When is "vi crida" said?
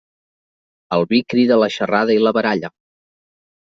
1.13-1.61